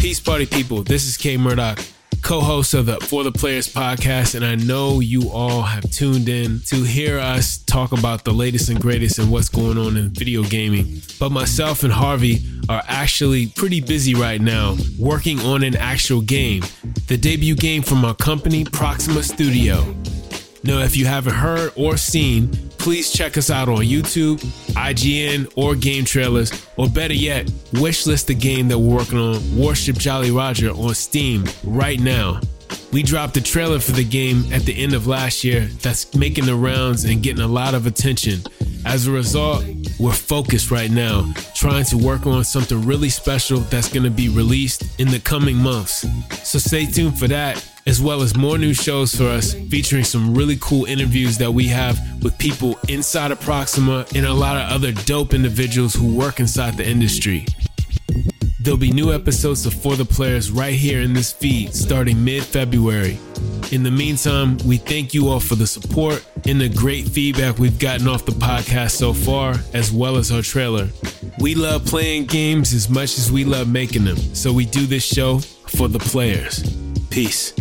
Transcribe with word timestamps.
Peace, 0.00 0.18
party 0.18 0.46
people. 0.46 0.82
This 0.82 1.06
is 1.06 1.18
K 1.18 1.36
Murdock, 1.36 1.78
co 2.22 2.40
host 2.40 2.72
of 2.72 2.86
the 2.86 2.96
For 3.00 3.22
the 3.22 3.30
Players 3.30 3.70
podcast, 3.70 4.34
and 4.34 4.42
I 4.42 4.54
know 4.54 5.00
you 5.00 5.28
all 5.28 5.60
have 5.60 5.90
tuned 5.90 6.26
in 6.26 6.60
to 6.68 6.76
hear 6.76 7.18
us 7.18 7.58
talk 7.58 7.92
about 7.92 8.24
the 8.24 8.32
latest 8.32 8.70
and 8.70 8.80
greatest 8.80 9.18
and 9.18 9.30
what's 9.30 9.50
going 9.50 9.76
on 9.76 9.98
in 9.98 10.08
video 10.08 10.42
gaming. 10.42 11.02
But 11.18 11.32
myself 11.32 11.82
and 11.82 11.92
Harvey 11.92 12.38
are 12.70 12.82
actually 12.88 13.48
pretty 13.48 13.82
busy 13.82 14.14
right 14.14 14.40
now 14.40 14.78
working 14.98 15.38
on 15.40 15.62
an 15.62 15.76
actual 15.76 16.22
game, 16.22 16.62
the 17.08 17.18
debut 17.18 17.54
game 17.54 17.82
from 17.82 18.02
our 18.02 18.14
company, 18.14 18.64
Proxima 18.64 19.22
Studio. 19.22 19.84
Now, 20.64 20.78
if 20.78 20.96
you 20.96 21.04
haven't 21.04 21.34
heard 21.34 21.74
or 21.76 21.98
seen, 21.98 22.69
please 22.80 23.12
check 23.12 23.36
us 23.36 23.50
out 23.50 23.68
on 23.68 23.78
YouTube, 23.78 24.38
IGN, 24.70 25.52
or 25.54 25.74
Game 25.74 26.04
Trailers, 26.04 26.50
or 26.76 26.88
better 26.88 27.14
yet, 27.14 27.46
wishlist 27.72 28.26
the 28.26 28.34
game 28.34 28.68
that 28.68 28.78
we're 28.78 28.96
working 28.96 29.18
on, 29.18 29.34
Warship 29.54 29.98
Jolly 29.98 30.30
Roger, 30.30 30.70
on 30.70 30.94
Steam 30.94 31.44
right 31.62 32.00
now. 32.00 32.40
We 32.92 33.02
dropped 33.02 33.36
a 33.36 33.42
trailer 33.42 33.78
for 33.78 33.92
the 33.92 34.04
game 34.04 34.50
at 34.52 34.62
the 34.62 34.82
end 34.82 34.94
of 34.94 35.06
last 35.06 35.44
year 35.44 35.66
that's 35.82 36.12
making 36.14 36.46
the 36.46 36.54
rounds 36.54 37.04
and 37.04 37.22
getting 37.22 37.42
a 37.42 37.46
lot 37.46 37.74
of 37.74 37.86
attention. 37.86 38.40
As 38.86 39.06
a 39.06 39.12
result, 39.12 39.64
we're 40.00 40.12
focused 40.12 40.70
right 40.70 40.90
now, 40.90 41.32
trying 41.54 41.84
to 41.84 41.98
work 41.98 42.26
on 42.26 42.42
something 42.44 42.80
really 42.84 43.10
special 43.10 43.58
that's 43.58 43.88
going 43.92 44.04
to 44.04 44.10
be 44.10 44.28
released 44.30 44.98
in 44.98 45.08
the 45.08 45.20
coming 45.20 45.56
months. 45.56 46.06
So 46.42 46.58
stay 46.58 46.86
tuned 46.86 47.18
for 47.18 47.28
that, 47.28 47.62
as 47.86 48.00
well 48.00 48.22
as 48.22 48.36
more 48.36 48.58
new 48.58 48.74
shows 48.74 49.14
for 49.14 49.24
us 49.24 49.54
featuring 49.54 50.04
some 50.04 50.34
really 50.34 50.56
cool 50.60 50.84
interviews 50.84 51.38
that 51.38 51.52
we 51.52 51.66
have 51.66 51.98
with 52.22 52.36
people 52.38 52.78
inside 52.88 53.30
of 53.30 53.40
Proxima 53.40 54.06
and 54.14 54.26
a 54.26 54.32
lot 54.32 54.56
of 54.56 54.70
other 54.70 54.92
dope 54.92 55.34
individuals 55.34 55.94
who 55.94 56.14
work 56.14 56.40
inside 56.40 56.76
the 56.76 56.86
industry. 56.86 57.46
There'll 58.62 58.78
be 58.78 58.92
new 58.92 59.12
episodes 59.12 59.64
of 59.64 59.72
For 59.72 59.96
the 59.96 60.04
Players 60.04 60.50
right 60.50 60.74
here 60.74 61.00
in 61.00 61.14
this 61.14 61.32
feed 61.32 61.74
starting 61.74 62.22
mid 62.22 62.42
February. 62.42 63.18
In 63.72 63.82
the 63.82 63.90
meantime, 63.90 64.58
we 64.66 64.76
thank 64.76 65.14
you 65.14 65.28
all 65.28 65.40
for 65.40 65.54
the 65.54 65.66
support 65.66 66.26
and 66.46 66.60
the 66.60 66.68
great 66.68 67.08
feedback 67.08 67.58
we've 67.58 67.78
gotten 67.78 68.06
off 68.06 68.26
the 68.26 68.32
podcast 68.32 68.90
so 68.90 69.14
far, 69.14 69.54
as 69.72 69.90
well 69.90 70.16
as 70.16 70.30
our 70.30 70.42
trailer. 70.42 70.88
We 71.38 71.54
love 71.54 71.86
playing 71.86 72.26
games 72.26 72.74
as 72.74 72.90
much 72.90 73.16
as 73.16 73.32
we 73.32 73.44
love 73.44 73.66
making 73.66 74.04
them, 74.04 74.18
so 74.18 74.52
we 74.52 74.66
do 74.66 74.84
this 74.84 75.04
show 75.04 75.38
for 75.38 75.88
the 75.88 75.98
players. 75.98 76.62
Peace. 77.08 77.54